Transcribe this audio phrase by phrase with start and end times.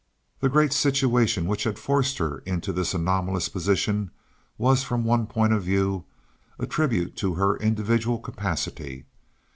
[0.39, 4.09] The great situation which had forced her into this anomalous position
[4.57, 6.05] was from one point of view
[6.57, 9.05] a tribute to her individual capacity.